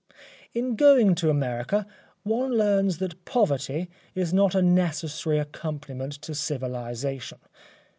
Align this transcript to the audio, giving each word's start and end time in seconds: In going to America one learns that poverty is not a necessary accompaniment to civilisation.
In 0.51 0.75
going 0.77 1.13
to 1.13 1.29
America 1.29 1.85
one 2.23 2.57
learns 2.57 2.97
that 2.97 3.23
poverty 3.23 3.87
is 4.15 4.33
not 4.33 4.55
a 4.55 4.61
necessary 4.63 5.37
accompaniment 5.37 6.13
to 6.23 6.33
civilisation. 6.33 7.37